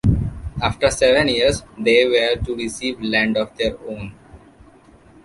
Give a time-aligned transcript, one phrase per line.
[0.59, 4.15] After seven years, they were to receive land of their own.